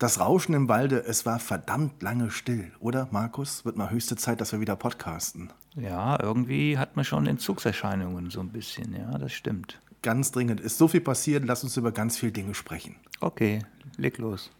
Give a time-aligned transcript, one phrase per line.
[0.00, 3.66] Das Rauschen im Walde, es war verdammt lange still, oder Markus?
[3.66, 5.52] Wird mal höchste Zeit, dass wir wieder podcasten.
[5.76, 9.78] Ja, irgendwie hat man schon Entzugserscheinungen so ein bisschen, ja, das stimmt.
[10.00, 10.58] Ganz dringend.
[10.58, 12.96] Ist so viel passiert, lass uns über ganz viele Dinge sprechen.
[13.20, 13.58] Okay,
[13.98, 14.50] leg los.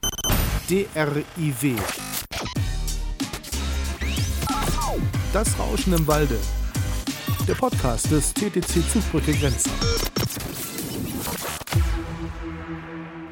[0.68, 1.74] DRIW.
[5.32, 6.38] Das Rauschen im Walde.
[7.48, 9.72] Der Podcast des TTC Zugbrücke Grenzen.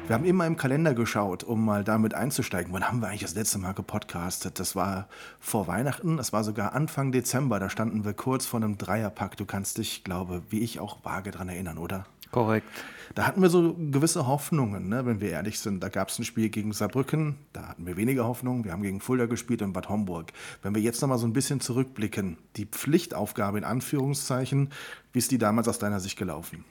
[0.09, 2.73] Wir haben immer im Kalender geschaut, um mal damit einzusteigen.
[2.73, 4.59] Wann haben wir eigentlich das letzte Mal gepodcastet?
[4.59, 5.07] Das war
[5.39, 7.59] vor Weihnachten, das war sogar Anfang Dezember.
[7.59, 9.37] Da standen wir kurz vor einem Dreierpack.
[9.37, 12.07] Du kannst dich, glaube wie ich, auch vage daran erinnern, oder?
[12.31, 12.65] Korrekt.
[13.13, 15.83] Da hatten wir so gewisse Hoffnungen, ne, wenn wir ehrlich sind.
[15.83, 18.65] Da gab es ein Spiel gegen Saarbrücken, da hatten wir weniger Hoffnung.
[18.65, 20.33] Wir haben gegen Fulda gespielt und Bad Homburg.
[20.63, 24.71] Wenn wir jetzt nochmal so ein bisschen zurückblicken, die Pflichtaufgabe in Anführungszeichen,
[25.13, 26.65] wie ist die damals aus deiner Sicht gelaufen?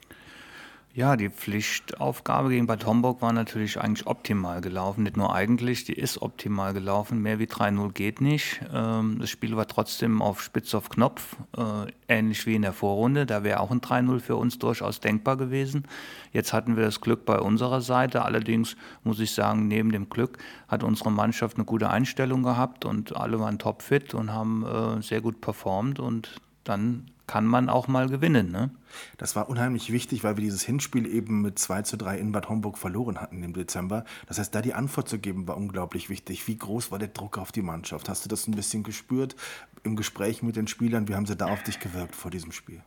[0.95, 5.05] Ja, die Pflichtaufgabe gegen Bad Homburg war natürlich eigentlich optimal gelaufen.
[5.05, 7.23] Nicht nur eigentlich, die ist optimal gelaufen.
[7.23, 8.62] Mehr wie 3-0 geht nicht.
[8.73, 13.27] Ähm, das Spiel war trotzdem auf Spitz auf Knopf, äh, ähnlich wie in der Vorrunde.
[13.27, 15.85] Da wäre auch ein 3-0 für uns durchaus denkbar gewesen.
[16.32, 18.24] Jetzt hatten wir das Glück bei unserer Seite.
[18.24, 18.74] Allerdings
[19.05, 23.38] muss ich sagen, neben dem Glück hat unsere Mannschaft eine gute Einstellung gehabt und alle
[23.38, 26.01] waren topfit und haben äh, sehr gut performt.
[26.01, 28.51] Und dann kann man auch mal gewinnen.
[28.51, 28.71] Ne?
[29.18, 32.48] Das war unheimlich wichtig, weil wir dieses Hinspiel eben mit 2 zu 3 in Bad
[32.48, 34.04] Homburg verloren hatten im Dezember.
[34.26, 36.49] Das heißt, da die Antwort zu geben, war unglaublich wichtig.
[36.49, 38.09] Wie groß war der Druck auf die Mannschaft?
[38.09, 39.37] Hast du das ein bisschen gespürt
[39.84, 41.06] im Gespräch mit den Spielern?
[41.06, 42.82] Wie haben sie da auf dich gewirkt vor diesem Spiel?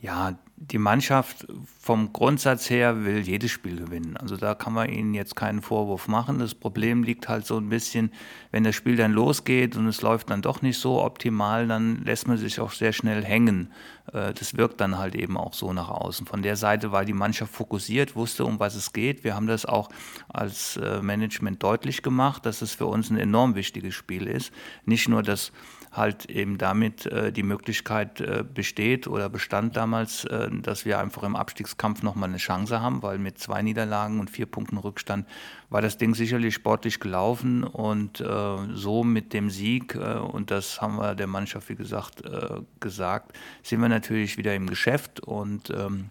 [0.00, 1.46] Ja, die Mannschaft
[1.80, 4.18] vom Grundsatz her will jedes Spiel gewinnen.
[4.18, 6.38] Also da kann man ihnen jetzt keinen Vorwurf machen.
[6.38, 8.12] Das Problem liegt halt so ein bisschen,
[8.50, 12.28] wenn das Spiel dann losgeht und es läuft dann doch nicht so optimal, dann lässt
[12.28, 13.72] man sich auch sehr schnell hängen.
[14.12, 16.26] Äh, das wirkt dann halt eben auch so nach außen.
[16.26, 19.24] Von der Seite war die Mannschaft fokussiert, wusste, um was es geht.
[19.24, 19.88] Wir haben das auch
[20.28, 24.52] als äh, Management deutlich gemacht, dass es für uns ein enorm wichtiges Spiel ist.
[24.84, 25.52] Nicht nur das
[25.92, 31.22] halt eben damit äh, die Möglichkeit äh, besteht oder bestand damals, äh, dass wir einfach
[31.22, 35.26] im Abstiegskampf nochmal eine Chance haben, weil mit zwei Niederlagen und vier Punkten Rückstand
[35.68, 40.80] war das Ding sicherlich sportlich gelaufen und äh, so mit dem Sieg, äh, und das
[40.80, 45.70] haben wir der Mannschaft, wie gesagt, äh, gesagt, sind wir natürlich wieder im Geschäft und
[45.70, 46.10] ähm,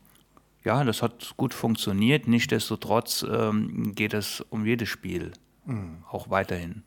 [0.64, 2.28] ja, das hat gut funktioniert.
[2.28, 5.32] Nichtsdestotrotz ähm, geht es um jedes Spiel,
[5.66, 6.04] mhm.
[6.10, 6.84] auch weiterhin.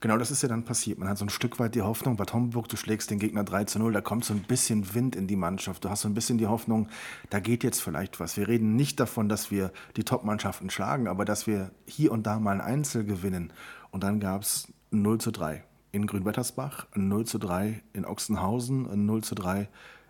[0.00, 0.98] Genau, das ist ja dann passiert.
[0.98, 3.64] Man hat so ein Stück weit die Hoffnung, Bad Homburg, du schlägst den Gegner 3
[3.64, 5.84] zu 0, da kommt so ein bisschen Wind in die Mannschaft.
[5.84, 6.88] Du hast so ein bisschen die Hoffnung,
[7.30, 8.36] da geht jetzt vielleicht was.
[8.36, 12.38] Wir reden nicht davon, dass wir die Top-Mannschaften schlagen, aber dass wir hier und da
[12.38, 13.52] mal ein Einzel gewinnen.
[13.90, 19.24] Und dann gab es 0 zu 3 in Grünwettersbach, 0 zu 3 in Ochsenhausen, 0
[19.24, 19.66] zu 3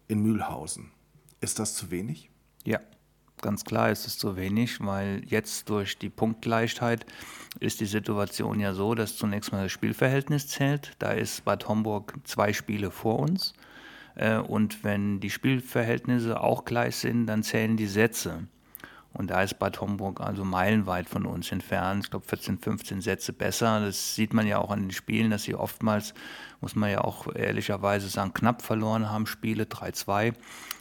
[0.08, 0.90] in Mühlhausen.
[1.40, 2.28] Ist das zu wenig?
[2.64, 2.80] Ja,
[3.46, 7.06] ganz klar ist es zu wenig, weil jetzt durch die Punktgleichheit
[7.60, 10.94] ist die Situation ja so, dass zunächst mal das Spielverhältnis zählt.
[10.98, 13.54] Da ist Bad Homburg zwei Spiele vor uns.
[14.16, 18.48] Äh, und wenn die Spielverhältnisse auch gleich sind, dann zählen die Sätze.
[19.16, 22.04] Und da ist Bad Homburg also meilenweit von uns entfernt.
[22.04, 23.80] Ich glaube 14, 15 Sätze besser.
[23.80, 26.12] Das sieht man ja auch an den Spielen, dass sie oftmals,
[26.60, 30.34] muss man ja auch ehrlicherweise sagen, knapp verloren haben, Spiele 3-2.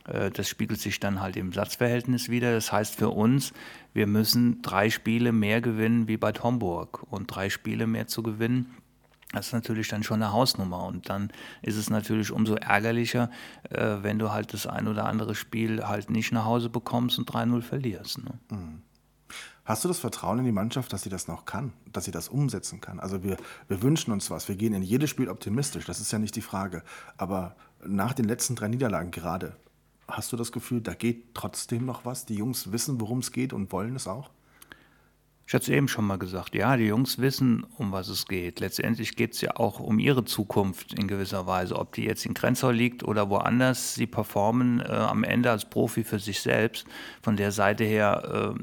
[0.07, 2.51] Äh, das spiegelt sich dann halt im Satzverhältnis wieder.
[2.51, 3.53] Das heißt für uns,
[3.93, 7.03] wir müssen drei Spiele mehr gewinnen wie Bad Homburg.
[7.09, 8.75] Und drei Spiele mehr zu gewinnen,
[9.35, 10.83] das ist natürlich dann schon eine Hausnummer.
[10.85, 11.31] Und dann
[11.61, 13.29] ist es natürlich umso ärgerlicher,
[13.69, 17.29] äh, wenn du halt das ein oder andere Spiel halt nicht nach Hause bekommst und
[17.29, 18.23] 3-0 verlierst.
[18.23, 18.39] Ne?
[18.49, 18.81] Mhm.
[19.63, 22.29] Hast du das Vertrauen in die Mannschaft, dass sie das noch kann, dass sie das
[22.29, 22.99] umsetzen kann?
[22.99, 23.37] Also wir,
[23.67, 26.41] wir wünschen uns was, wir gehen in jedes Spiel optimistisch, das ist ja nicht die
[26.41, 26.83] Frage.
[27.17, 29.55] Aber nach den letzten drei Niederlagen gerade,
[30.07, 32.25] Hast du das Gefühl, da geht trotzdem noch was?
[32.25, 34.29] Die Jungs wissen, worum es geht und wollen es auch?
[35.47, 38.59] Ich hatte es eben schon mal gesagt, ja, die Jungs wissen, um was es geht.
[38.59, 41.77] Letztendlich geht es ja auch um ihre Zukunft in gewisser Weise.
[41.77, 46.03] Ob die jetzt in Grenzau liegt oder woanders, sie performen äh, am Ende als Profi
[46.03, 46.87] für sich selbst.
[47.21, 48.59] Von der Seite her äh,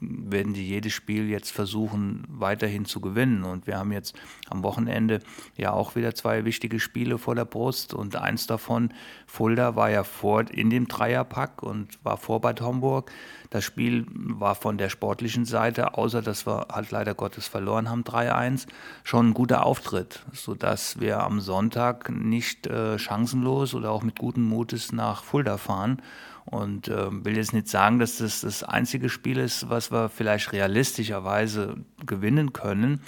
[0.00, 3.44] werden die jedes Spiel jetzt versuchen, weiterhin zu gewinnen.
[3.44, 4.18] Und wir haben jetzt
[4.48, 5.20] am Wochenende
[5.56, 7.94] ja auch wieder zwei wichtige Spiele vor der Brust.
[7.94, 8.92] Und eins davon,
[9.26, 13.10] Fulda, war ja vor in dem Dreierpack und war vor Bad Homburg.
[13.50, 18.02] Das Spiel war von der sportlichen Seite, außer dass wir halt leider Gottes verloren haben,
[18.02, 18.66] 3-1,
[19.04, 24.44] schon ein guter Auftritt, sodass wir am Sonntag nicht äh, chancenlos oder auch mit gutem
[24.44, 26.02] Mutes nach Fulda fahren
[26.50, 30.52] und äh, will jetzt nicht sagen, dass das das einzige Spiel ist, was wir vielleicht
[30.52, 33.00] realistischerweise gewinnen können.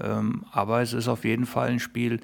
[0.00, 2.20] Ähm, aber es ist auf jeden Fall ein Spiel,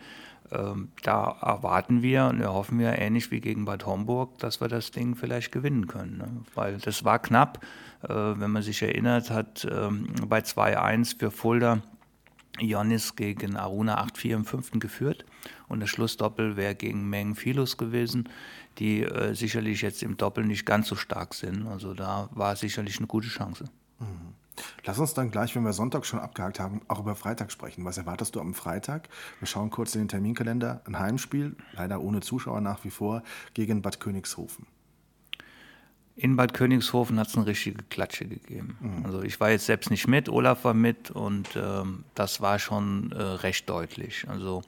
[0.50, 4.91] ähm, da erwarten wir und hoffen wir ähnlich wie gegen Bad Homburg, dass wir das
[4.91, 6.19] Ding vielleicht gewinnen können.
[6.19, 6.29] Ne?
[6.55, 7.65] Weil das war knapp.
[8.03, 9.88] Äh, wenn man sich erinnert hat, äh,
[10.27, 11.82] bei 2-1 für Fulda
[12.61, 15.25] Ionis gegen Aruna 8-4 im fünften geführt
[15.69, 18.29] und das Schlussdoppel wäre gegen Meng Philos gewesen,
[18.79, 21.67] die äh, sicherlich jetzt im Doppel nicht ganz so stark sind.
[21.67, 23.64] Also da war sicherlich eine gute Chance.
[24.00, 24.35] Mhm.
[24.85, 27.85] Lass uns dann gleich, wenn wir Sonntag schon abgehakt haben, auch über Freitag sprechen.
[27.85, 29.08] Was erwartest du am Freitag?
[29.41, 30.82] Wir schauen kurz in den Terminkalender.
[30.85, 33.23] Ein Heimspiel, leider ohne Zuschauer nach wie vor,
[33.55, 34.67] gegen Bad Königshofen.
[36.17, 38.79] In Bad Königshofen hat es eine richtige Klatsche gegeben.
[38.81, 39.06] Mhm.
[39.06, 43.11] Also ich war jetzt selbst nicht mit, Olaf war mit und ähm, das war schon
[43.11, 44.26] äh, recht deutlich.
[44.29, 44.62] Also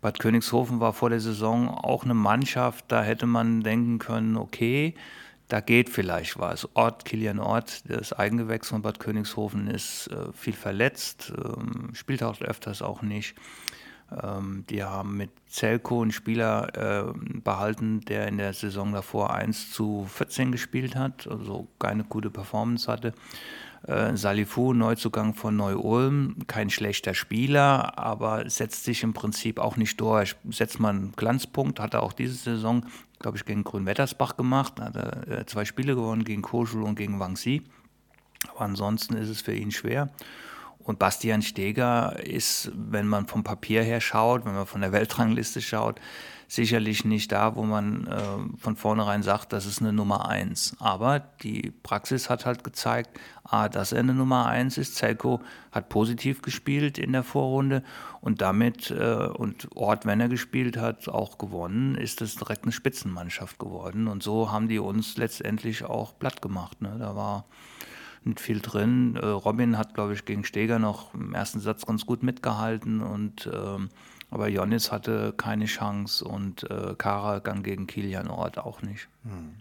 [0.00, 4.94] Bad Königshofen war vor der Saison auch eine Mannschaft, da hätte man denken können, okay,
[5.48, 6.68] da geht vielleicht was.
[6.74, 12.40] Ort, Kilian Ort, das Eigengewächs von Bad Königshofen, ist äh, viel verletzt, ähm, spielt auch
[12.40, 13.34] öfters auch nicht.
[14.22, 19.72] Ähm, die haben mit Zelko einen Spieler äh, behalten, der in der Saison davor 1
[19.72, 23.12] zu 14 gespielt hat, also keine gute Performance hatte.
[23.86, 30.00] Äh, Salifu, Neuzugang von Neu-Ulm, kein schlechter Spieler, aber setzt sich im Prinzip auch nicht
[30.00, 30.36] durch.
[30.50, 32.84] Setzt man einen Glanzpunkt, hat er auch diese Saison,
[33.20, 37.20] glaube ich, gegen Grünwettersbach gemacht, hat er äh, zwei Spiele gewonnen, gegen Koschul und gegen
[37.20, 37.62] Wangxi.
[38.50, 40.10] Aber ansonsten ist es für ihn schwer.
[40.90, 45.60] Und Bastian Steger ist, wenn man vom Papier her schaut, wenn man von der Weltrangliste
[45.60, 46.00] schaut,
[46.48, 50.74] sicherlich nicht da, wo man äh, von vornherein sagt, das ist eine Nummer eins.
[50.80, 54.96] Aber die Praxis hat halt gezeigt, A, dass er eine Nummer eins ist.
[54.96, 55.40] Zelko
[55.70, 57.84] hat positiv gespielt in der Vorrunde
[58.20, 62.72] und damit, äh, und Ort, wenn er gespielt hat, auch gewonnen, ist es direkt eine
[62.72, 64.08] Spitzenmannschaft geworden.
[64.08, 66.82] Und so haben die uns letztendlich auch platt gemacht.
[66.82, 66.96] Ne?
[66.98, 67.44] Da war
[68.24, 69.16] nicht viel drin.
[69.16, 73.48] Äh, Robin hat, glaube ich, gegen Steger noch im ersten Satz ganz gut mitgehalten und
[73.52, 73.88] ähm,
[74.30, 79.08] aber Jonis hatte keine Chance und äh, Kara dann gegen Kilian Ort auch nicht.
[79.24, 79.56] Hm.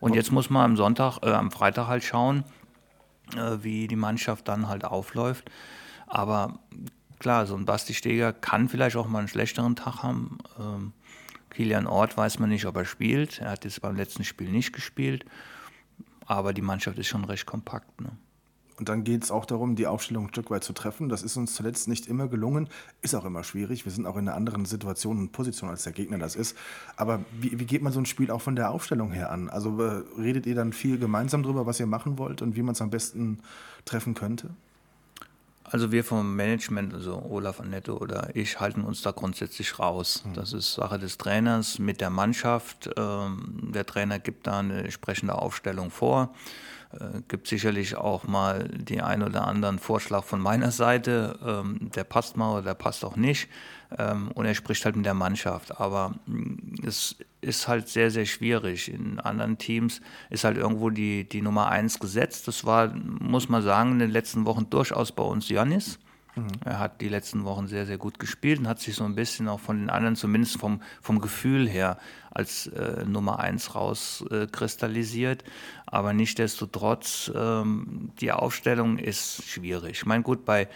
[0.00, 2.44] Und jetzt muss man am Sonntag, äh, am Freitag halt schauen,
[3.36, 5.50] äh, wie die Mannschaft dann halt aufläuft.
[6.06, 6.58] Aber
[7.18, 10.38] klar, so ein Basti Steger kann vielleicht auch mal einen schlechteren Tag haben.
[10.58, 10.92] Ähm,
[11.50, 13.40] Kilian Ort weiß man nicht, ob er spielt.
[13.40, 15.26] Er hat jetzt beim letzten Spiel nicht gespielt.
[16.28, 18.00] Aber die Mannschaft ist schon recht kompakt.
[18.02, 18.10] Ne?
[18.78, 21.08] Und dann geht es auch darum, die Aufstellung ein Stück weit zu treffen.
[21.08, 22.68] Das ist uns zuletzt nicht immer gelungen,
[23.02, 23.84] ist auch immer schwierig.
[23.86, 26.56] Wir sind auch in einer anderen Situation und Position, als der Gegner das ist.
[26.96, 29.48] Aber wie, wie geht man so ein Spiel auch von der Aufstellung her an?
[29.48, 32.74] Also äh, redet ihr dann viel gemeinsam darüber, was ihr machen wollt und wie man
[32.74, 33.40] es am besten
[33.84, 34.50] treffen könnte?
[35.70, 40.22] Also wir vom Management, also Olaf Annette oder ich, halten uns da grundsätzlich raus.
[40.24, 40.34] Hm.
[40.34, 42.88] Das ist Sache des Trainers mit der Mannschaft.
[42.96, 46.34] Ähm, der Trainer gibt da eine entsprechende Aufstellung vor.
[46.92, 52.04] Äh, gibt sicherlich auch mal die ein oder anderen Vorschlag von meiner Seite, ähm, der
[52.04, 53.48] passt mal oder der passt auch nicht.
[53.96, 55.78] Ähm, und er spricht halt mit der Mannschaft.
[55.78, 57.16] Aber mm, es
[57.48, 58.92] ist halt sehr, sehr schwierig.
[58.92, 60.00] In anderen Teams
[60.30, 62.46] ist halt irgendwo die, die Nummer eins gesetzt.
[62.46, 65.98] Das war, muss man sagen, in den letzten Wochen durchaus bei uns Janis.
[66.36, 66.48] Mhm.
[66.64, 69.48] Er hat die letzten Wochen sehr, sehr gut gespielt und hat sich so ein bisschen
[69.48, 71.98] auch von den anderen, zumindest vom, vom Gefühl her,
[72.30, 75.42] als äh, Nummer eins rauskristallisiert.
[75.42, 75.46] Äh,
[75.86, 79.92] Aber nichtdestotrotz, ähm, die Aufstellung ist schwierig.
[79.92, 80.68] Ich meine, gut, bei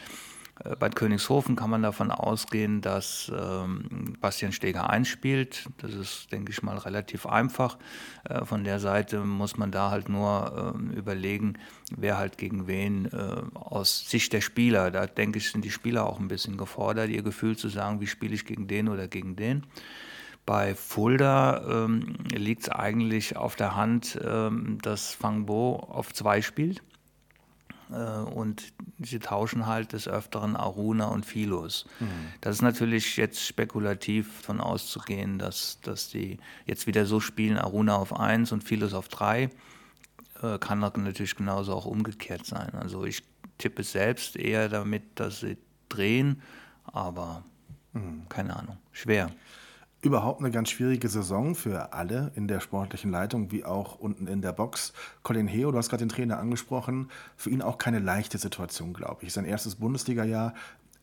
[0.78, 5.68] Bad Königshofen kann man davon ausgehen, dass ähm, Bastian Steger einspielt.
[5.78, 7.78] Das ist, denke ich mal, relativ einfach.
[8.24, 11.54] Äh, von der Seite muss man da halt nur äh, überlegen,
[11.96, 14.90] wer halt gegen wen äh, aus Sicht der Spieler.
[14.90, 18.06] Da denke ich, sind die Spieler auch ein bisschen gefordert, ihr Gefühl zu sagen, wie
[18.06, 19.64] spiele ich gegen den oder gegen den.
[20.46, 26.82] Bei Fulda ähm, liegt es eigentlich auf der Hand, ähm, dass Fangbo auf zwei spielt.
[27.92, 31.86] Äh, und sie tauschen halt des Öfteren Aruna und Philos.
[32.00, 32.06] Mhm.
[32.40, 37.96] Das ist natürlich jetzt spekulativ von auszugehen, dass, dass die jetzt wieder so spielen, Aruna
[37.96, 39.50] auf 1 und Philos auf 3.
[40.42, 42.70] Äh, kann natürlich genauso auch umgekehrt sein.
[42.74, 43.22] Also ich
[43.58, 45.56] tippe selbst eher damit, dass sie
[45.88, 46.42] drehen,
[46.84, 47.44] aber
[47.92, 48.22] mhm.
[48.28, 49.30] keine Ahnung, schwer
[50.02, 54.42] überhaupt eine ganz schwierige Saison für alle in der sportlichen Leitung wie auch unten in
[54.42, 54.92] der Box.
[55.22, 59.24] Colin Heo, du hast gerade den Trainer angesprochen, für ihn auch keine leichte Situation, glaube
[59.24, 59.32] ich.
[59.32, 60.54] Sein erstes Bundesliga-Jahr.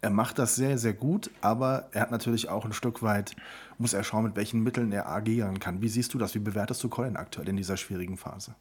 [0.01, 3.35] Er macht das sehr, sehr gut, aber er hat natürlich auch ein Stück weit,
[3.77, 5.81] muss er schauen, mit welchen Mitteln er agieren kann.
[5.81, 6.35] Wie siehst du das?
[6.35, 8.55] Wie bewertest du Colin aktuell in dieser schwierigen Phase?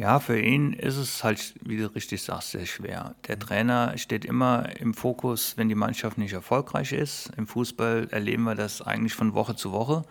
[0.00, 3.14] Ja, für ihn ist es halt, wie du richtig sagst, sehr schwer.
[3.28, 7.30] Der Trainer steht immer im Fokus, wenn die Mannschaft nicht erfolgreich ist.
[7.36, 10.06] Im Fußball erleben wir das eigentlich von Woche zu Woche,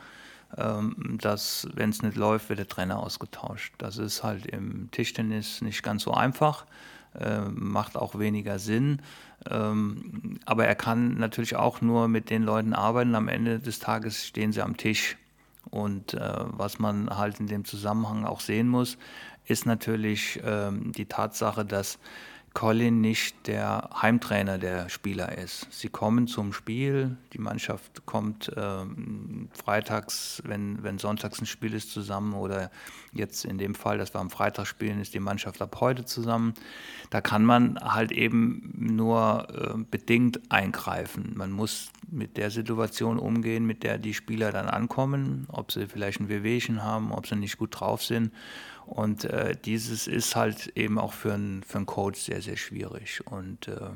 [0.56, 3.74] ähm, dass, wenn es nicht läuft, wird der Trainer ausgetauscht.
[3.80, 6.68] Das ist halt im Tischtennis nicht ganz so einfach,
[7.20, 9.02] ähm, macht auch weniger Sinn.
[9.50, 13.16] Ähm, aber er kann natürlich auch nur mit den Leuten arbeiten.
[13.16, 15.18] Am Ende des Tages stehen sie am Tisch.
[15.72, 18.98] Und äh, was man halt in dem Zusammenhang auch sehen muss,
[19.50, 22.00] ist natürlich ähm, die Tatsache, dass
[22.54, 25.68] Colin nicht der Heimtrainer der Spieler ist.
[25.72, 31.92] Sie kommen zum Spiel, die Mannschaft kommt ähm, freitags, wenn, wenn sonntags ein Spiel ist,
[31.92, 32.72] zusammen oder
[33.14, 36.54] jetzt in dem Fall, dass wir am Freitag spielen, ist die Mannschaft ab heute zusammen.
[37.12, 41.34] Da kann man halt eben nur äh, bedingt eingreifen.
[41.36, 46.20] Man muss mit der Situation umgehen, mit der die Spieler dann ankommen, ob sie vielleicht
[46.20, 48.32] ein Wehwehchen haben, ob sie nicht gut drauf sind
[48.90, 53.22] und äh, dieses ist halt eben auch für einen für Coach sehr, sehr schwierig.
[53.28, 53.92] Und äh,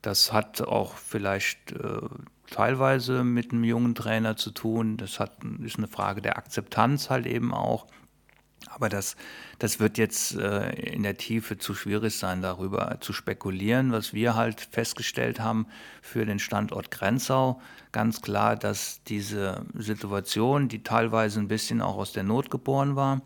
[0.00, 2.00] das hat auch vielleicht äh,
[2.48, 4.96] teilweise mit einem jungen Trainer zu tun.
[4.96, 5.32] Das hat,
[5.64, 7.88] ist eine Frage der Akzeptanz halt eben auch.
[8.68, 9.16] Aber das,
[9.58, 13.90] das wird jetzt äh, in der Tiefe zu schwierig sein, darüber zu spekulieren.
[13.90, 15.66] Was wir halt festgestellt haben
[16.00, 17.60] für den Standort Grenzau,
[17.90, 23.22] ganz klar, dass diese Situation, die teilweise ein bisschen auch aus der Not geboren war,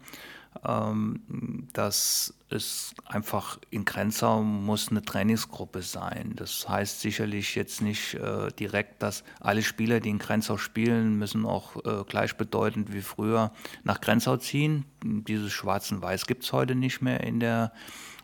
[0.66, 6.32] ähm, dass es einfach in Grenzau muss eine Trainingsgruppe sein.
[6.36, 11.46] Das heißt sicherlich jetzt nicht äh, direkt, dass alle Spieler, die in Grenzau spielen, müssen
[11.46, 13.52] auch äh, gleichbedeutend wie früher
[13.84, 14.84] nach Grenzau ziehen.
[15.04, 17.72] Dieses Schwarz und Weiß gibt es heute nicht mehr in der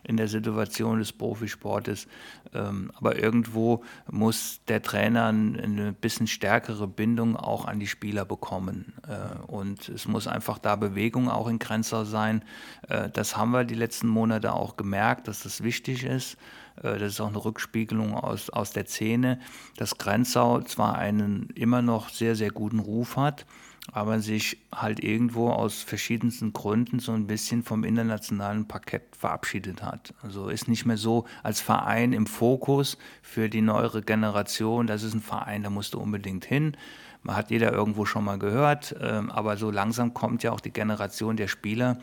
[0.07, 2.07] in der Situation des Profisportes.
[2.53, 8.93] Ähm, aber irgendwo muss der Trainer eine bisschen stärkere Bindung auch an die Spieler bekommen.
[9.05, 12.43] Äh, und es muss einfach da Bewegung auch in Grenzau sein.
[12.87, 16.37] Äh, das haben wir die letzten Monate auch gemerkt, dass das wichtig ist.
[16.77, 19.39] Äh, das ist auch eine Rückspiegelung aus, aus der Szene,
[19.75, 23.45] dass Grenzau zwar einen immer noch sehr, sehr guten Ruf hat,
[23.91, 30.13] aber sich halt irgendwo aus verschiedensten Gründen so ein bisschen vom internationalen Parkett verabschiedet hat.
[30.21, 34.87] Also ist nicht mehr so als Verein im Fokus für die neuere Generation.
[34.87, 36.75] Das ist ein Verein, da musst du unbedingt hin.
[37.23, 40.71] Man hat jeder irgendwo schon mal gehört, ähm, aber so langsam kommt ja auch die
[40.71, 41.97] Generation der Spieler,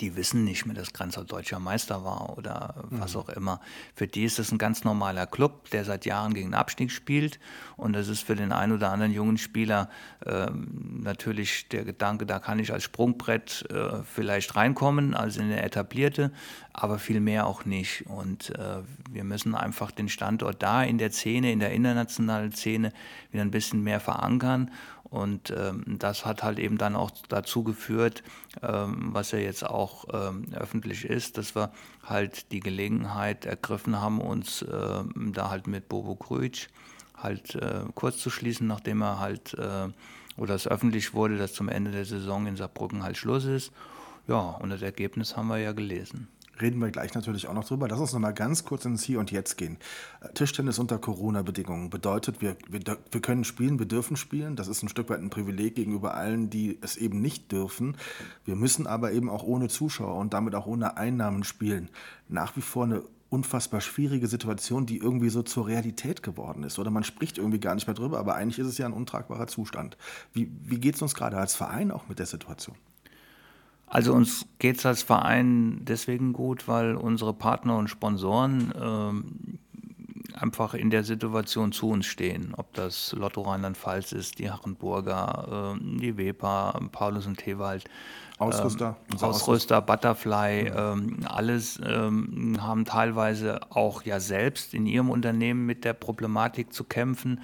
[0.00, 3.20] die wissen nicht mehr, dass Grenzer deutscher Meister war oder was mhm.
[3.20, 3.60] auch immer.
[3.94, 7.38] Für die ist das ein ganz normaler Club, der seit Jahren gegen den Abstieg spielt.
[7.76, 9.88] Und das ist für den einen oder anderen jungen Spieler
[10.24, 15.62] äh, natürlich der Gedanke, da kann ich als Sprungbrett äh, vielleicht reinkommen, als in eine
[15.62, 16.32] etablierte,
[16.72, 18.06] aber viel mehr auch nicht.
[18.06, 22.92] Und äh, wir müssen einfach den Standort da in der Szene, in der internationalen Szene
[23.30, 24.70] wieder ein bisschen mehr verankern
[25.10, 28.22] und ähm, das hat halt eben dann auch dazu geführt,
[28.62, 31.72] ähm, was ja jetzt auch ähm, öffentlich ist, dass wir
[32.02, 36.68] halt die Gelegenheit ergriffen haben, uns ähm, da halt mit Bobo Krütsch
[37.16, 39.88] halt äh, kurz zu schließen, nachdem er halt äh,
[40.36, 43.72] oder es öffentlich wurde, dass zum Ende der Saison in Saarbrücken halt Schluss ist.
[44.28, 46.28] Ja, und das Ergebnis haben wir ja gelesen
[46.60, 47.88] reden wir gleich natürlich auch noch drüber.
[47.88, 49.78] Lass uns noch mal ganz kurz ins Hier und Jetzt gehen.
[50.20, 54.56] Äh, Tischtennis unter Corona-Bedingungen bedeutet, wir, wir, wir können spielen, wir dürfen spielen.
[54.56, 57.96] Das ist ein Stück weit ein Privileg gegenüber allen, die es eben nicht dürfen.
[58.44, 61.90] Wir müssen aber eben auch ohne Zuschauer und damit auch ohne Einnahmen spielen.
[62.28, 66.78] Nach wie vor eine unfassbar schwierige Situation, die irgendwie so zur Realität geworden ist.
[66.78, 69.46] Oder man spricht irgendwie gar nicht mehr drüber, aber eigentlich ist es ja ein untragbarer
[69.46, 69.96] Zustand.
[70.32, 72.76] Wie, wie geht es uns gerade als Verein auch mit der Situation?
[73.86, 80.74] Also uns geht es als Verein deswegen gut, weil unsere Partner und Sponsoren äh, einfach
[80.74, 82.52] in der Situation zu uns stehen.
[82.56, 87.84] Ob das Lotto Rheinland-Pfalz ist, die Harrenburger, äh, die Wepa, Paulus und Tewald.
[88.38, 88.96] Ausrüster.
[89.10, 95.84] Ähm, Ausrüster, Butterfly, ähm, alles ähm, haben teilweise auch ja selbst in ihrem Unternehmen mit
[95.84, 97.40] der Problematik zu kämpfen.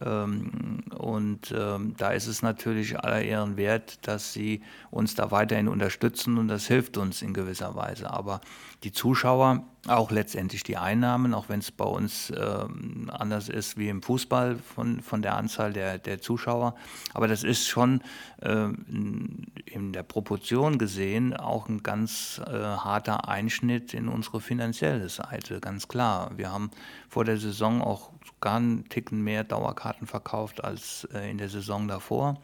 [0.00, 5.68] Ähm, und ähm, da ist es natürlich aller Ehren wert, dass sie uns da weiterhin
[5.68, 8.10] unterstützen und das hilft uns in gewisser Weise.
[8.10, 8.40] Aber
[8.84, 13.88] die Zuschauer, auch letztendlich die Einnahmen, auch wenn es bei uns ähm, anders ist wie
[13.88, 16.74] im Fußball von, von der Anzahl der, der Zuschauer.
[17.14, 18.02] Aber das ist schon
[18.40, 25.88] in der Proportion gesehen auch ein ganz äh, harter Einschnitt in unsere finanzielle Seite, ganz
[25.88, 26.30] klar.
[26.36, 26.70] Wir haben
[27.08, 28.10] vor der Saison auch
[28.40, 32.40] gar einen Ticken mehr Dauerkarten verkauft als äh, in der Saison davor.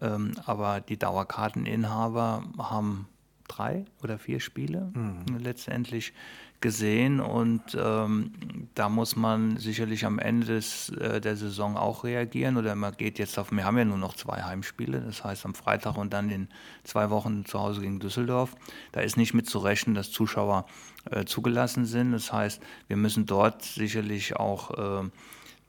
[0.00, 3.08] Ähm, aber die Dauerkarteninhaber haben
[3.48, 5.38] drei oder vier Spiele mhm.
[5.38, 6.12] letztendlich
[6.60, 8.32] gesehen und ähm,
[8.74, 13.18] da muss man sicherlich am Ende des, äh, der Saison auch reagieren oder man geht
[13.18, 16.30] jetzt auf, wir haben ja nur noch zwei Heimspiele, das heißt am Freitag und dann
[16.30, 16.48] in
[16.82, 18.56] zwei Wochen zu Hause gegen Düsseldorf.
[18.90, 20.66] Da ist nicht mit zu rechnen, dass Zuschauer
[21.10, 22.12] äh, zugelassen sind.
[22.12, 25.08] Das heißt, wir müssen dort sicherlich auch äh,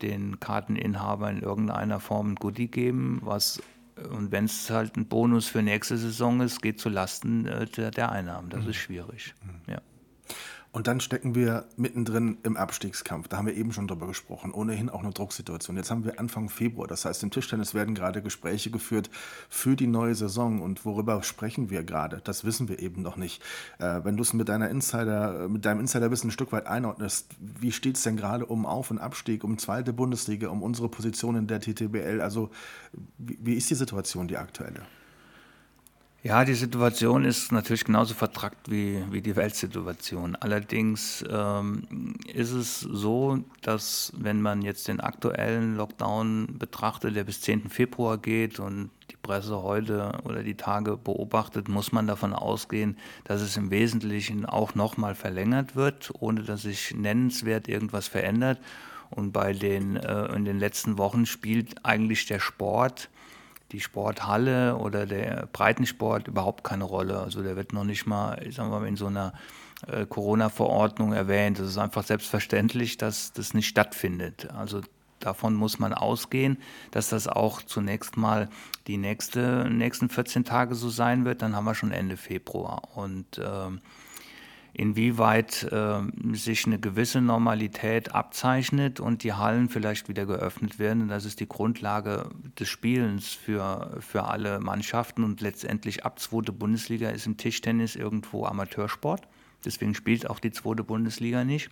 [0.01, 3.61] den Karteninhabern in irgendeiner Form ein Goodie geben, was
[4.11, 7.91] und wenn es halt ein Bonus für nächste Saison ist, geht zu Lasten äh, der,
[7.91, 8.49] der Einnahmen.
[8.49, 8.69] Das mhm.
[8.69, 9.35] ist schwierig.
[9.43, 9.73] Mhm.
[9.73, 9.81] Ja.
[10.71, 13.27] Und dann stecken wir mittendrin im Abstiegskampf.
[13.27, 14.53] Da haben wir eben schon drüber gesprochen.
[14.53, 15.75] Ohnehin auch eine Drucksituation.
[15.77, 16.87] Jetzt haben wir Anfang Februar.
[16.87, 19.09] Das heißt, im Tischtennis werden gerade Gespräche geführt
[19.49, 20.61] für die neue Saison.
[20.61, 22.21] Und worüber sprechen wir gerade?
[22.23, 23.41] Das wissen wir eben noch nicht.
[23.79, 27.71] Äh, wenn du es mit, deiner Insider, mit deinem Insiderwissen ein Stück weit einordnest, wie
[27.71, 31.47] steht es denn gerade um Auf- und Abstieg, um zweite Bundesliga, um unsere Position in
[31.47, 32.21] der TTBL?
[32.21, 32.51] Also,
[33.17, 34.83] wie, wie ist die Situation, die aktuelle?
[36.21, 40.35] Ja, die Situation ist natürlich genauso vertrackt wie, wie die Weltsituation.
[40.35, 47.39] Allerdings ähm, ist es so, dass wenn man jetzt den aktuellen Lockdown betrachtet, der bis
[47.39, 47.69] 10.
[47.69, 53.39] Februar geht und die Presse heute oder die Tage beobachtet, muss man davon ausgehen, dass
[53.39, 58.59] es im Wesentlichen auch nochmal verlängert wird, ohne dass sich nennenswert irgendwas verändert.
[59.09, 63.09] Und bei den äh, in den letzten Wochen spielt eigentlich der Sport
[63.71, 67.19] die Sporthalle oder der Breitensport überhaupt keine Rolle.
[67.19, 69.33] Also der wird noch nicht mal, ich sag mal, in so einer
[69.87, 71.59] äh, Corona-Verordnung erwähnt.
[71.59, 74.49] Es ist einfach selbstverständlich, dass das nicht stattfindet.
[74.55, 74.81] Also
[75.19, 76.57] davon muss man ausgehen,
[76.91, 78.49] dass das auch zunächst mal
[78.87, 81.41] die nächste, nächsten 14 Tage so sein wird.
[81.41, 82.95] Dann haben wir schon Ende Februar.
[82.95, 83.81] Und ähm,
[84.73, 86.01] inwieweit äh,
[86.33, 91.07] sich eine gewisse Normalität abzeichnet und die Hallen vielleicht wieder geöffnet werden.
[91.07, 95.23] das ist die Grundlage des Spielens für, für alle Mannschaften.
[95.23, 99.27] Und letztendlich ab zweite Bundesliga ist im Tischtennis irgendwo Amateursport.
[99.65, 101.69] Deswegen spielt auch die zweite Bundesliga nicht.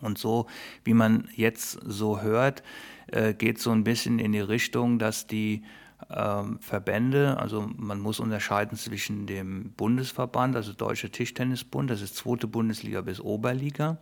[0.00, 0.46] Und so,
[0.84, 2.62] wie man jetzt so hört,
[3.08, 5.62] äh, geht so ein bisschen in die Richtung, dass die
[6.10, 12.46] ähm, Verbände, also man muss unterscheiden zwischen dem Bundesverband, also Deutscher Tischtennisbund, das ist zweite
[12.46, 13.98] Bundesliga bis Oberliga,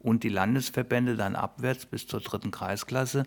[0.00, 3.24] und die Landesverbände dann abwärts bis zur dritten Kreisklasse,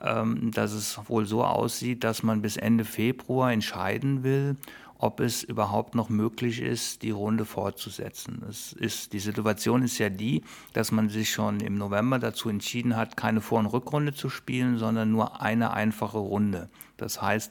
[0.00, 4.56] ähm, dass es wohl so aussieht, dass man bis Ende Februar entscheiden will,
[5.02, 8.42] ob es überhaupt noch möglich ist, die Runde fortzusetzen.
[8.46, 10.42] Es ist, die Situation ist ja die,
[10.74, 14.76] dass man sich schon im November dazu entschieden hat, keine Vor- und Rückrunde zu spielen,
[14.76, 16.68] sondern nur eine einfache Runde.
[16.98, 17.50] Das heißt,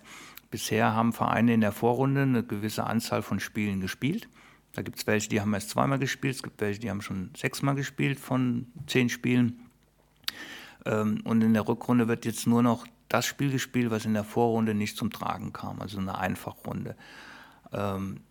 [0.52, 4.30] bisher haben Vereine in der Vorrunde eine gewisse Anzahl von Spielen gespielt.
[4.74, 7.32] Da gibt es welche, die haben erst zweimal gespielt, es gibt welche, die haben schon
[7.36, 9.60] sechsmal gespielt von zehn Spielen.
[10.86, 14.24] Ähm, und in der Rückrunde wird jetzt nur noch das Spiel gespielt, was in der
[14.24, 16.96] Vorrunde nicht zum Tragen kam, also eine Einfachrunde.
[17.74, 18.22] Ähm,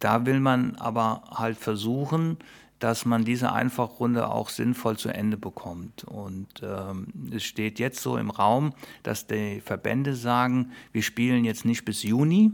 [0.00, 2.38] da will man aber halt versuchen,
[2.78, 6.04] dass man diese Einfachrunde auch sinnvoll zu Ende bekommt.
[6.04, 11.64] Und ähm, es steht jetzt so im Raum, dass die Verbände sagen, wir spielen jetzt
[11.64, 12.52] nicht bis Juni,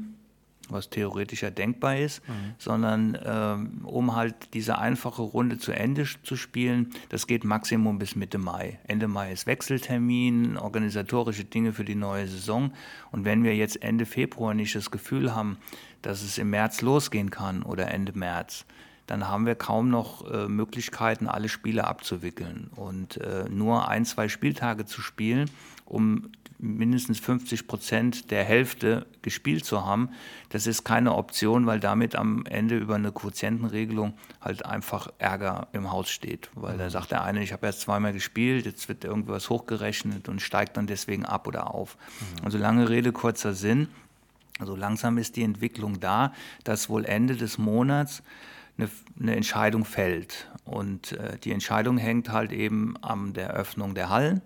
[0.72, 2.32] was theoretisch ja denkbar ist, mhm.
[2.58, 8.16] sondern ähm, um halt diese einfache Runde zu Ende zu spielen, das geht Maximum bis
[8.16, 8.78] Mitte Mai.
[8.86, 12.72] Ende Mai ist Wechseltermin, organisatorische Dinge für die neue Saison.
[13.12, 15.58] Und wenn wir jetzt Ende Februar nicht das Gefühl haben,
[16.02, 18.64] dass es im März losgehen kann oder Ende März,
[19.10, 22.70] dann haben wir kaum noch äh, Möglichkeiten, alle Spiele abzuwickeln.
[22.76, 25.50] Und äh, nur ein, zwei Spieltage zu spielen,
[25.90, 30.10] um mindestens 50 Prozent der Hälfte gespielt zu haben,
[30.50, 35.90] das ist keine Option, weil damit am Ende über eine Quotientenregelung halt einfach Ärger im
[35.90, 36.50] Haus steht.
[36.54, 36.90] Weil da mhm.
[36.90, 40.86] sagt der eine, ich habe erst zweimal gespielt, jetzt wird irgendwas hochgerechnet und steigt dann
[40.86, 41.96] deswegen ab oder auf.
[42.20, 42.44] Mhm.
[42.44, 43.88] Also lange Rede, kurzer Sinn.
[44.58, 48.22] Also langsam ist die Entwicklung da, dass wohl Ende des Monats
[48.76, 50.48] eine, eine Entscheidung fällt.
[50.64, 54.42] Und äh, die Entscheidung hängt halt eben an der Öffnung der Hallen.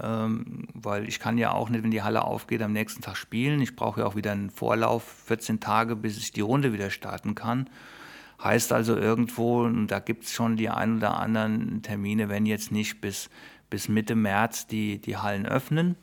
[0.00, 3.60] Ähm, weil ich kann ja auch nicht, wenn die Halle aufgeht, am nächsten Tag spielen.
[3.60, 7.34] Ich brauche ja auch wieder einen Vorlauf, 14 Tage, bis ich die Runde wieder starten
[7.34, 7.68] kann.
[8.42, 12.72] Heißt also irgendwo, und da gibt es schon die ein oder anderen Termine, wenn jetzt
[12.72, 13.28] nicht bis,
[13.70, 15.96] bis Mitte März die, die Hallen öffnen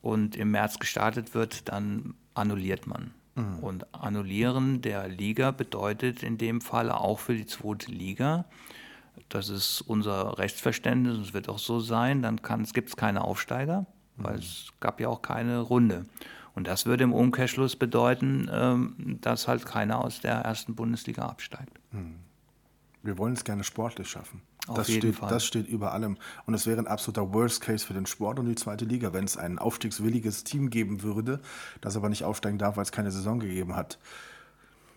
[0.00, 3.12] und im März gestartet wird, dann annulliert man.
[3.34, 3.58] Mhm.
[3.60, 8.46] Und annullieren der Liga bedeutet in dem Fall auch für die zweite Liga,
[9.28, 12.40] das ist unser Rechtsverständnis, es wird auch so sein, dann
[12.72, 14.40] gibt es keine Aufsteiger, weil mhm.
[14.40, 16.06] es gab ja auch keine Runde.
[16.54, 21.78] Und das würde im Umkehrschluss bedeuten, ähm, dass halt keiner aus der ersten Bundesliga absteigt.
[21.92, 22.16] Mhm.
[23.02, 24.42] Wir wollen es gerne sportlich schaffen.
[24.66, 25.28] Auf das, jeden steht, Fall.
[25.28, 26.16] das steht über allem.
[26.44, 29.24] Und es wäre ein absoluter Worst Case für den Sport und die zweite Liga, wenn
[29.24, 31.40] es ein aufstiegswilliges Team geben würde,
[31.80, 33.98] das aber nicht aufsteigen darf, weil es keine Saison gegeben hat.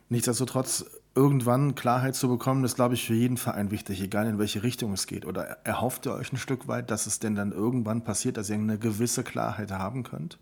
[0.10, 4.63] Nichtsdestotrotz, irgendwann Klarheit zu bekommen, ist, glaube ich, für jeden Verein wichtig, egal in welche
[4.63, 5.26] Richtung es geht.
[5.26, 8.56] Oder erhofft ihr euch ein Stück weit, dass es denn dann irgendwann passiert, dass ihr
[8.56, 10.38] eine gewisse Klarheit haben könnt?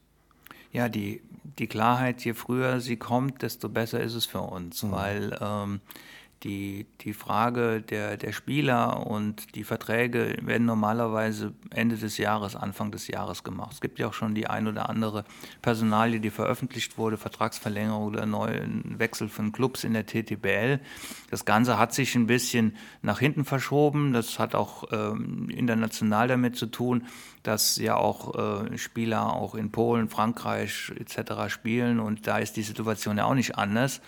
[0.71, 1.21] Ja, die,
[1.57, 4.91] die Klarheit, je früher sie kommt, desto besser ist es für uns, mhm.
[4.91, 5.81] weil ähm,
[6.43, 12.91] die, die Frage der, der Spieler und die Verträge werden normalerweise Ende des Jahres, Anfang
[12.91, 13.73] des Jahres gemacht.
[13.73, 15.23] Es gibt ja auch schon die ein oder andere
[15.61, 20.79] Personalie, die veröffentlicht wurde, Vertragsverlängerung oder neuen Wechsel von Clubs in der TTBL.
[21.31, 24.13] Das Ganze hat sich ein bisschen nach hinten verschoben.
[24.13, 27.05] Das hat auch ähm, international damit zu tun,
[27.41, 31.49] dass ja auch äh, Spieler auch in Polen, Frankreich etc.
[31.51, 34.01] spielen und da ist die Situation ja auch nicht anders.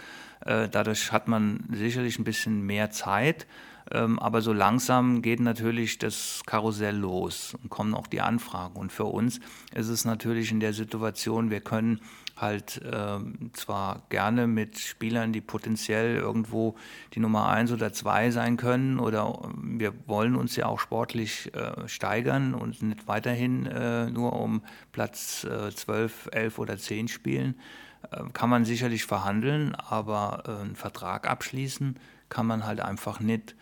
[0.46, 3.48] Äh, dadurch hat man sicherlich ein bisschen mehr Zeit.
[3.92, 8.76] Ähm, aber so langsam geht natürlich das Karussell los und kommen auch die Anfragen.
[8.76, 9.40] Und für uns
[9.74, 12.00] ist es natürlich in der Situation, wir können
[12.38, 13.20] halt äh,
[13.54, 16.76] zwar gerne mit Spielern, die potenziell irgendwo
[17.14, 21.88] die Nummer eins oder zwei sein können, oder wir wollen uns ja auch sportlich äh,
[21.88, 27.56] steigern und nicht weiterhin äh, nur um Platz 12, 11 oder 10 spielen.
[28.12, 33.56] Äh, kann man sicherlich verhandeln, aber äh, einen Vertrag abschließen kann man halt einfach nicht.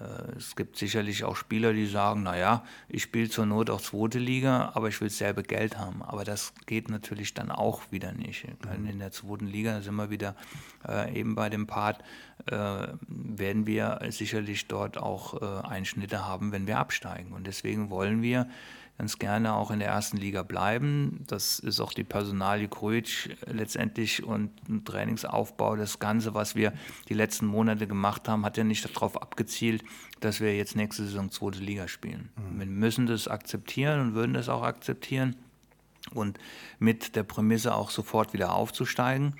[0.00, 4.18] Äh, es gibt sicherlich auch Spieler, die sagen, naja, ich spiele zur Not auch zweite
[4.18, 6.02] Liga, aber ich will selber Geld haben.
[6.02, 8.46] Aber das geht natürlich dann auch wieder nicht.
[8.86, 10.36] In der zweiten Liga sind wir wieder
[10.88, 12.02] äh, eben bei dem Part,
[12.46, 17.32] äh, werden wir sicherlich dort auch äh, Einschnitte haben, wenn wir absteigen.
[17.32, 18.48] Und deswegen wollen wir
[18.98, 21.24] ganz gerne auch in der ersten Liga bleiben.
[21.26, 25.76] Das ist auch die Personalie Krujic letztendlich und ein Trainingsaufbau.
[25.76, 26.72] Das Ganze, was wir
[27.08, 29.82] die letzten Monate gemacht haben, hat ja nicht darauf abgezielt,
[30.20, 32.30] dass wir jetzt nächste Saison zweite Liga spielen.
[32.36, 32.58] Mhm.
[32.60, 35.36] Wir müssen das akzeptieren und würden das auch akzeptieren
[36.12, 36.38] und
[36.78, 39.34] mit der Prämisse auch sofort wieder aufzusteigen.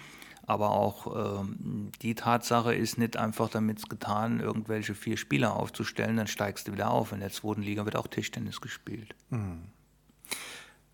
[0.53, 6.27] Aber auch ähm, die Tatsache ist nicht einfach damit getan, irgendwelche vier Spieler aufzustellen, dann
[6.27, 7.13] steigst du wieder auf.
[7.13, 9.15] In der zweiten Liga wird auch Tischtennis gespielt.
[9.31, 9.63] Mhm.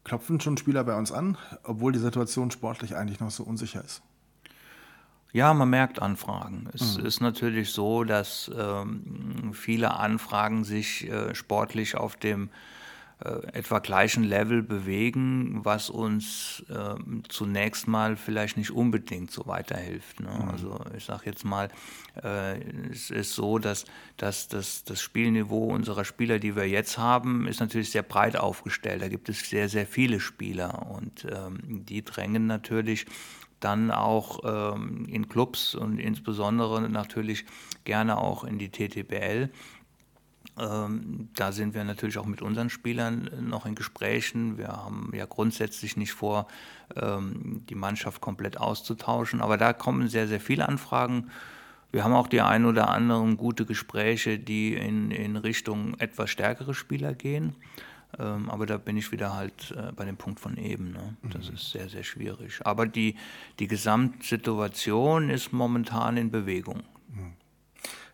[0.05, 4.01] Klopfen schon Spieler bei uns an, obwohl die Situation sportlich eigentlich noch so unsicher ist?
[5.33, 6.71] Ja, man merkt Anfragen.
[6.73, 7.07] Es mhm.
[7.07, 12.51] ist natürlich so, dass ähm, viele Anfragen sich äh, sportlich auf dem
[13.21, 16.95] etwa gleichen Level bewegen, was uns äh,
[17.29, 20.21] zunächst mal vielleicht nicht unbedingt so weiterhilft.
[20.21, 20.31] Ne?
[20.31, 20.49] Mhm.
[20.49, 21.69] Also ich sage jetzt mal,
[22.23, 27.49] äh, es ist so, dass, dass, dass das Spielniveau unserer Spieler, die wir jetzt haben,
[27.49, 29.03] ist natürlich sehr breit aufgestellt.
[29.03, 33.07] Da gibt es sehr, sehr viele Spieler und ähm, die drängen natürlich
[33.61, 37.45] dann auch ähm, in Clubs und insbesondere natürlich
[37.85, 39.51] gerne auch in die TTBL.
[40.59, 44.59] Ähm, da sind wir natürlich auch mit unseren Spielern noch in Gesprächen.
[44.59, 46.49] Wir haben ja grundsätzlich nicht vor,
[46.97, 51.31] ähm, die Mannschaft komplett auszutauschen, aber da kommen sehr, sehr viele Anfragen.
[51.91, 56.75] Wir haben auch die ein oder anderen gute Gespräche, die in, in Richtung etwas stärkere
[56.75, 57.55] Spieler gehen.
[58.19, 60.93] Ähm, aber da bin ich wieder halt äh, bei dem Punkt von eben.
[60.93, 61.17] Ne?
[61.23, 61.55] Das mhm.
[61.55, 62.61] ist sehr, sehr schwierig.
[62.65, 63.17] Aber die,
[63.59, 66.83] die Gesamtsituation ist momentan in Bewegung.
[67.09, 67.33] Mhm.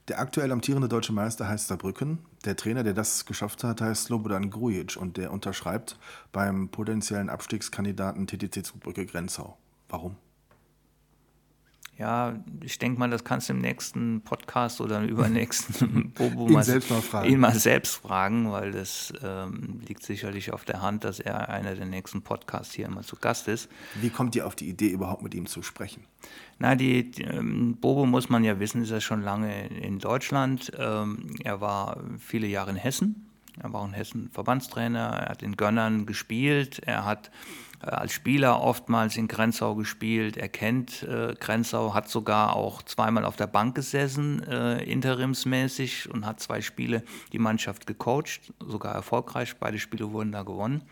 [0.09, 2.19] Der aktuell amtierende deutsche Meister heißt Saarbrücken.
[2.45, 5.99] Der Trainer, der das geschafft hat, heißt Slobodan Grujic und der unterschreibt
[6.31, 9.57] beim potenziellen Abstiegskandidaten TTC Zugbrücke Grenzau.
[9.89, 10.17] Warum?
[11.97, 16.53] Ja, ich denke mal, das kannst du im nächsten Podcast oder im übernächsten Bobo ihn,
[16.53, 17.29] mal, selbst mal fragen.
[17.29, 21.77] ihn mal selbst fragen, weil das ähm, liegt sicherlich auf der Hand, dass er einer
[21.77, 23.69] der nächsten Podcasts hier immer zu Gast ist.
[24.01, 26.03] Wie kommt ihr auf die Idee, überhaupt mit ihm zu sprechen?
[26.59, 30.73] Na, die, die ähm, Bobo muss man ja wissen, ist ja schon lange in Deutschland.
[30.77, 33.31] Ähm, er war viele Jahre in Hessen.
[33.63, 35.11] Er war auch in Hessen Verbandstrainer.
[35.11, 36.81] Er hat in Gönnern gespielt.
[36.85, 37.31] Er hat
[37.85, 40.37] als Spieler oftmals in Grenzau gespielt.
[40.37, 46.27] Er kennt äh, Grenzau, hat sogar auch zweimal auf der Bank gesessen, äh, interimsmäßig, und
[46.27, 49.57] hat zwei Spiele die Mannschaft gecoacht, sogar erfolgreich.
[49.57, 50.83] Beide Spiele wurden da gewonnen.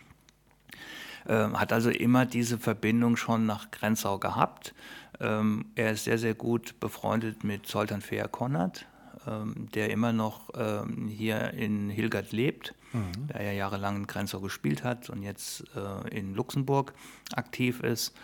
[1.26, 4.74] Äh, hat also immer diese Verbindung schon nach Grenzau gehabt.
[5.20, 8.86] Ähm, er ist sehr, sehr gut befreundet mit Zoltan Feher Konrad,
[9.26, 13.28] ähm, der immer noch ähm, hier in Hilgert lebt, mhm.
[13.28, 16.94] der ja jahrelang in Grenzau gespielt hat und jetzt äh, in Luxemburg
[17.34, 18.14] aktiv ist.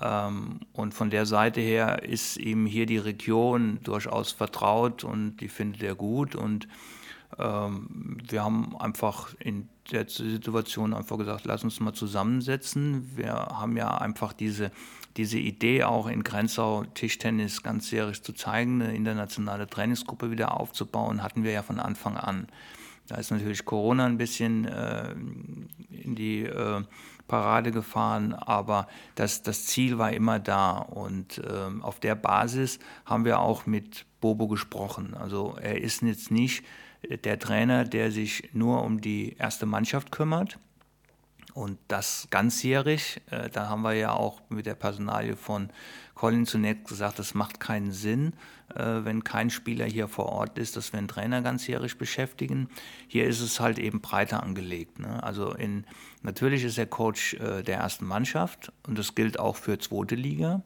[0.00, 5.48] Ähm, und von der Seite her ist ihm hier die Region durchaus vertraut und die
[5.48, 6.34] findet er gut.
[6.34, 6.68] Und
[7.38, 13.16] wir haben einfach in der Situation einfach gesagt, lass uns mal zusammensetzen.
[13.16, 14.70] Wir haben ja einfach diese,
[15.16, 21.44] diese Idee auch in Grenzau Tischtennis ganzjährig zu zeigen, eine internationale Trainingsgruppe wieder aufzubauen, hatten
[21.44, 22.46] wir ja von Anfang an.
[23.08, 25.10] Da ist natürlich Corona ein bisschen äh,
[25.90, 26.82] in die äh,
[27.26, 30.78] Parade gefahren, aber das, das Ziel war immer da.
[30.78, 35.14] Und äh, auf der Basis haben wir auch mit Bobo gesprochen.
[35.14, 36.64] Also er ist jetzt nicht
[37.02, 40.58] der Trainer, der sich nur um die erste Mannschaft kümmert
[41.54, 45.70] Und das ganzjährig, äh, da haben wir ja auch mit der Personalie von
[46.14, 48.34] Colin zunächst gesagt, das macht keinen Sinn,
[48.74, 52.68] äh, wenn kein Spieler hier vor Ort ist, dass wir einen Trainer ganzjährig beschäftigen.
[53.08, 54.98] Hier ist es halt eben breiter angelegt.
[54.98, 55.22] Ne?
[55.22, 55.84] Also in,
[56.22, 60.62] natürlich ist er Coach äh, der ersten Mannschaft und das gilt auch für zweite Liga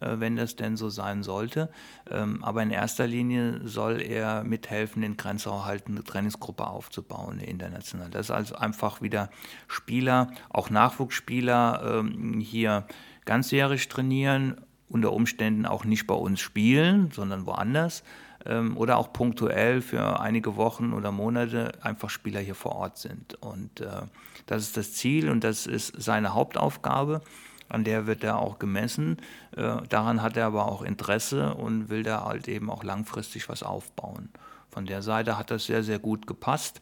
[0.00, 1.70] wenn das denn so sein sollte.
[2.10, 8.10] Ähm, aber in erster Linie soll er mithelfen, in Grenzau halt eine Trainingsgruppe aufzubauen, international.
[8.10, 9.30] Das ist also einfach wieder
[9.68, 12.86] Spieler, auch Nachwuchsspieler ähm, hier
[13.24, 18.04] ganzjährig trainieren unter Umständen auch nicht bei uns spielen, sondern woanders
[18.46, 23.34] ähm, oder auch punktuell für einige Wochen oder Monate einfach Spieler hier vor Ort sind.
[23.42, 24.02] Und äh,
[24.46, 27.22] das ist das Ziel und das ist seine Hauptaufgabe.
[27.68, 29.18] An der wird er auch gemessen.
[29.56, 33.62] Äh, daran hat er aber auch Interesse und will da halt eben auch langfristig was
[33.62, 34.28] aufbauen.
[34.70, 36.80] Von der Seite hat das sehr, sehr gut gepasst.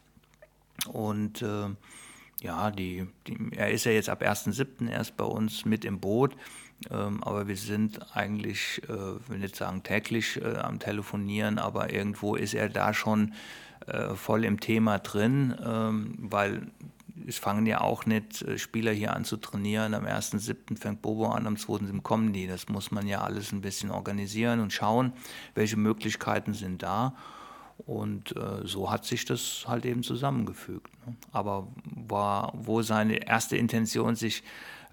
[0.92, 1.68] Und äh,
[2.40, 4.88] ja, die, die, er ist ja jetzt ab 1.7.
[4.90, 6.34] erst bei uns mit im Boot.
[6.90, 12.34] Ähm, aber wir sind eigentlich, äh, will nicht sagen täglich äh, am Telefonieren, aber irgendwo
[12.34, 13.34] ist er da schon
[13.86, 16.68] äh, voll im Thema drin, ähm, weil
[17.26, 19.94] es fangen ja auch nicht äh, Spieler hier an zu trainieren.
[19.94, 20.78] Am 1.7.
[20.78, 22.02] fängt Bobo an, am 2.7.
[22.02, 22.46] kommen die.
[22.46, 25.12] Das muss man ja alles ein bisschen organisieren und schauen,
[25.54, 27.14] welche Möglichkeiten sind da.
[27.78, 30.90] Und äh, so hat sich das halt eben zusammengefügt.
[31.06, 31.16] Ne?
[31.32, 34.42] Aber war, wo seine erste Intention sich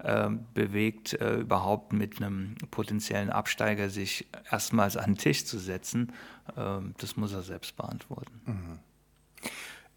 [0.02, 6.12] äh, bewegt, äh, überhaupt mit einem potenziellen Absteiger sich erstmals an den Tisch zu setzen,
[6.56, 8.40] ähm, das muss er selbst beantworten.
[8.46, 8.78] Mhm.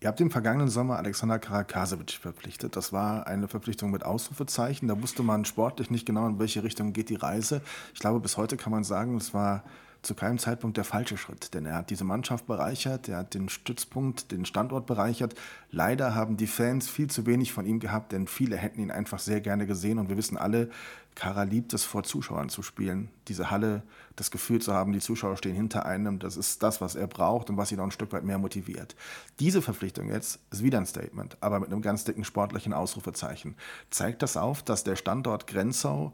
[0.03, 2.75] Ihr habt im vergangenen Sommer Alexander Karakasevic verpflichtet.
[2.75, 4.89] Das war eine Verpflichtung mit Ausrufezeichen.
[4.89, 7.61] Da wusste man sportlich nicht genau, in welche Richtung geht die Reise.
[7.93, 9.63] Ich glaube, bis heute kann man sagen, es war
[10.01, 13.47] zu keinem Zeitpunkt der falsche Schritt, denn er hat diese Mannschaft bereichert, er hat den
[13.47, 15.35] Stützpunkt, den Standort bereichert.
[15.71, 19.19] Leider haben die Fans viel zu wenig von ihm gehabt, denn viele hätten ihn einfach
[19.19, 20.69] sehr gerne gesehen und wir wissen alle,
[21.15, 23.09] Kara liebt es, vor Zuschauern zu spielen.
[23.27, 23.83] Diese Halle,
[24.15, 27.49] das Gefühl zu haben, die Zuschauer stehen hinter einem, das ist das, was er braucht
[27.49, 28.95] und was ihn auch ein Stück weit mehr motiviert.
[29.39, 33.55] Diese Verpflichtung jetzt ist wieder ein Statement, aber mit einem ganz dicken sportlichen Ausrufezeichen.
[33.89, 36.13] Zeigt das auf, dass der Standort Grenzau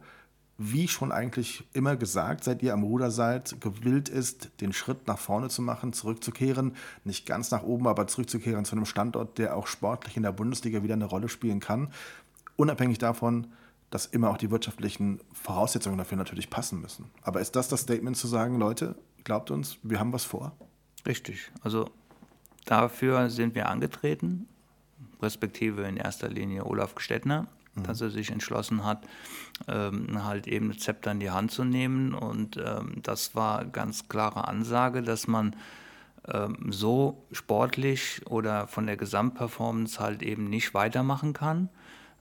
[0.61, 5.17] wie schon eigentlich immer gesagt, seit ihr am Ruder seid, gewillt ist, den Schritt nach
[5.17, 9.67] vorne zu machen, zurückzukehren, nicht ganz nach oben, aber zurückzukehren zu einem Standort, der auch
[9.67, 11.93] sportlich in der Bundesliga wieder eine Rolle spielen kann,
[12.57, 13.47] unabhängig davon,
[13.89, 17.09] dass immer auch die wirtschaftlichen Voraussetzungen dafür natürlich passen müssen.
[17.21, 20.55] Aber ist das das Statement zu sagen, Leute, glaubt uns, wir haben was vor?
[21.05, 21.51] Richtig.
[21.61, 21.89] Also
[22.65, 24.47] dafür sind wir angetreten,
[25.21, 27.83] respektive in erster Linie Olaf Gstettner, mhm.
[27.83, 29.05] dass er sich entschlossen hat,
[29.67, 32.13] ähm, halt eben das Zepter in die Hand zu nehmen.
[32.13, 35.55] Und ähm, das war ganz klare Ansage, dass man
[36.27, 41.69] ähm, so sportlich oder von der Gesamtperformance halt eben nicht weitermachen kann.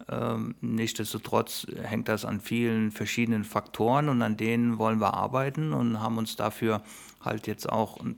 [0.08, 6.00] Ähm, nichtsdestotrotz hängt das an vielen verschiedenen Faktoren und an denen wollen wir arbeiten und
[6.00, 6.82] haben uns dafür
[7.20, 8.16] halt jetzt auch ein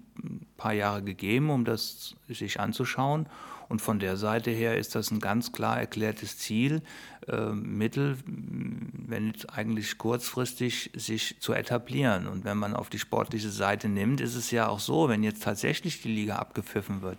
[0.57, 3.27] paar Jahre gegeben, um das sich anzuschauen.
[3.69, 6.83] Und von der Seite her ist das ein ganz klar erklärtes Ziel,
[7.29, 12.27] äh, Mittel, wenn nicht eigentlich kurzfristig, sich zu etablieren.
[12.27, 15.45] Und wenn man auf die sportliche Seite nimmt, ist es ja auch so, wenn jetzt
[15.45, 17.19] tatsächlich die Liga abgepfiffen wird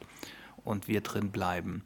[0.66, 1.84] und wir drin bleiben,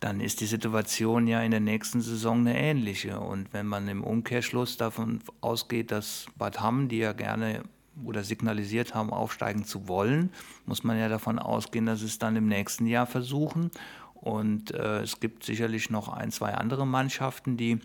[0.00, 3.20] dann ist die Situation ja in der nächsten Saison eine ähnliche.
[3.20, 7.62] Und wenn man im Umkehrschluss davon ausgeht, dass Bad Hamm, die ja gerne
[8.02, 10.30] oder signalisiert haben, aufsteigen zu wollen,
[10.64, 13.70] muss man ja davon ausgehen, dass sie es dann im nächsten Jahr versuchen.
[14.14, 17.78] Und äh, es gibt sicherlich noch ein, zwei andere Mannschaften, die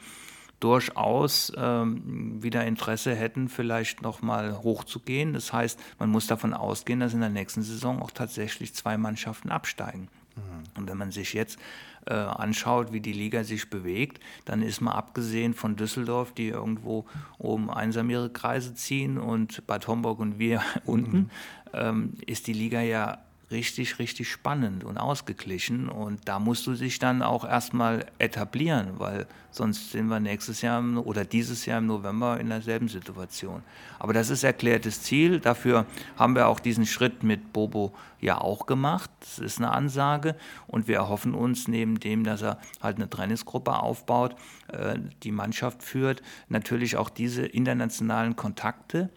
[0.62, 5.34] durchaus ähm, wieder Interesse hätten, vielleicht nochmal hochzugehen.
[5.34, 9.50] Das heißt, man muss davon ausgehen, dass in der nächsten Saison auch tatsächlich zwei Mannschaften
[9.50, 10.08] absteigen.
[10.36, 10.64] Mhm.
[10.80, 11.60] Und wenn man sich jetzt
[12.06, 17.06] äh, anschaut, wie die Liga sich bewegt, dann ist mal abgesehen von Düsseldorf, die irgendwo
[17.38, 21.30] oben einsam ihre Kreise ziehen und Bad Homburg und wir unten, mhm.
[21.74, 25.88] ähm, ist die Liga ja richtig, richtig spannend und ausgeglichen.
[25.90, 30.84] Und da musst du dich dann auch erstmal etablieren, weil sonst sind wir nächstes Jahr
[30.98, 33.64] oder dieses Jahr im November in derselben Situation.
[34.00, 35.40] Aber das ist erklärtes Ziel.
[35.40, 35.86] Dafür
[36.18, 39.10] haben wir auch diesen Schritt mit Bobo ja auch gemacht.
[39.20, 40.36] Das ist eine Ansage.
[40.68, 44.36] Und wir erhoffen uns neben dem, dass er halt eine Trainingsgruppe aufbaut,
[44.68, 49.10] äh, die Mannschaft führt, natürlich auch diese internationalen Kontakte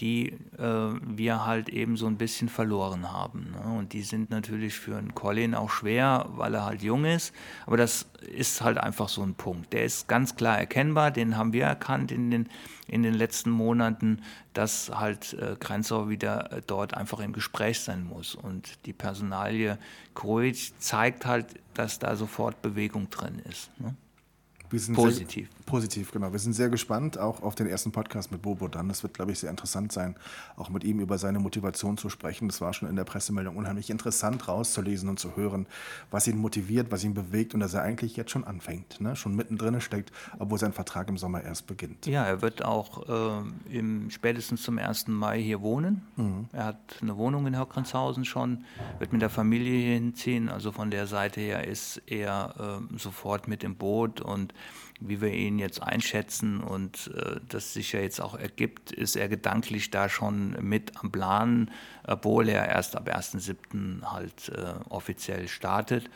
[0.00, 3.52] die äh, wir halt eben so ein bisschen verloren haben.
[3.52, 3.78] Ne?
[3.78, 7.32] Und die sind natürlich für einen Colin auch schwer, weil er halt jung ist.
[7.66, 9.72] Aber das ist halt einfach so ein Punkt.
[9.72, 12.48] Der ist ganz klar erkennbar, den haben wir erkannt in den,
[12.88, 14.20] in den letzten Monaten,
[14.52, 18.34] dass halt äh, Grenzau wieder äh, dort einfach im Gespräch sein muss.
[18.34, 19.78] Und die Personalie
[20.14, 23.70] Kroic zeigt halt, dass da sofort Bewegung drin ist.
[23.78, 23.94] Ne?
[24.94, 25.48] positiv.
[25.50, 26.32] Sehr, positiv, genau.
[26.32, 28.88] Wir sind sehr gespannt auch auf den ersten Podcast mit Bobo dann.
[28.88, 30.16] Das wird, glaube ich, sehr interessant sein,
[30.56, 32.48] auch mit ihm über seine Motivation zu sprechen.
[32.48, 35.66] Das war schon in der Pressemeldung unheimlich interessant rauszulesen und zu hören,
[36.10, 39.16] was ihn motiviert, was ihn bewegt und dass er eigentlich jetzt schon anfängt, ne?
[39.16, 42.06] schon mittendrin steckt, obwohl sein Vertrag im Sommer erst beginnt.
[42.06, 45.08] Ja, er wird auch äh, im, spätestens zum 1.
[45.08, 46.02] Mai hier wohnen.
[46.16, 46.48] Mhm.
[46.52, 48.64] Er hat eine Wohnung in Höckrenshausen schon,
[48.98, 50.48] wird mit der Familie hier hinziehen.
[50.48, 54.52] Also von der Seite her ist er äh, sofort mit im Boot und
[55.00, 59.28] wie wir ihn jetzt einschätzen und äh, das sich ja jetzt auch ergibt, ist er
[59.28, 61.70] gedanklich da schon mit am Plan,
[62.06, 64.04] obwohl er erst ab 1.7.
[64.04, 66.08] halt äh, offiziell startet.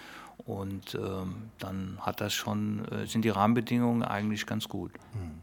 [0.46, 4.92] Und ähm, dann hat das schon, äh, sind die Rahmenbedingungen eigentlich ganz gut.
[5.12, 5.40] Hm.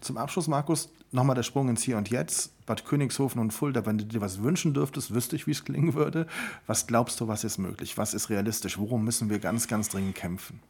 [0.00, 2.50] Zum Abschluss, Markus, nochmal der Sprung ins Hier und Jetzt.
[2.66, 5.94] Bad Königshofen und Fulda, wenn du dir was wünschen dürftest, wüsste ich, wie es klingen
[5.94, 6.26] würde.
[6.66, 7.96] Was glaubst du, was ist möglich?
[7.98, 8.78] Was ist realistisch?
[8.78, 10.60] Worum müssen wir ganz, ganz dringend kämpfen?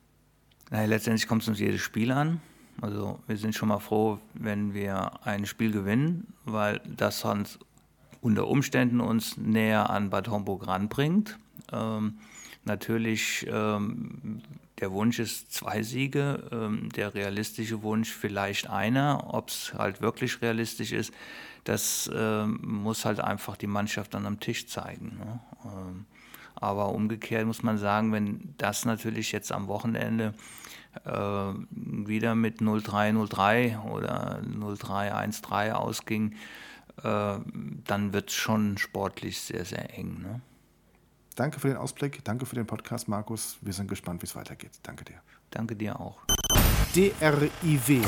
[0.72, 2.40] Naja, letztendlich kommt es uns jedes Spiel an.
[2.80, 7.58] Also wir sind schon mal froh, wenn wir ein Spiel gewinnen, weil das uns
[8.22, 11.38] unter Umständen uns näher an Bad Homburg ranbringt.
[11.70, 12.14] Ähm,
[12.64, 14.40] natürlich, ähm,
[14.80, 19.35] der Wunsch ist zwei Siege, ähm, der realistische Wunsch vielleicht einer.
[19.35, 21.12] Ob es halt wirklich realistisch ist,
[21.64, 25.18] das ähm, muss halt einfach die Mannschaft dann am Tisch zeigen.
[25.18, 25.40] Ne?
[26.62, 30.33] Aber umgekehrt muss man sagen, wenn das natürlich jetzt am Wochenende
[31.05, 36.37] äh, wieder mit 0-3-0-3 oder 0-3-1-3 ausging,
[37.03, 37.35] äh,
[37.85, 40.22] dann wird es schon sportlich sehr, sehr eng.
[40.22, 40.40] Ne?
[41.35, 43.59] Danke für den Ausblick, danke für den Podcast, Markus.
[43.61, 44.72] Wir sind gespannt, wie es weitergeht.
[44.85, 45.20] Danke dir.
[45.51, 46.20] Danke dir auch.
[46.94, 48.03] DRIW.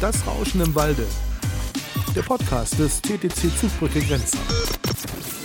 [0.00, 1.06] Das Rauschen im Walde
[2.14, 4.38] der Podcast des TTC Zugbrücke Grenzen.
[5.06, 5.43] Thanks.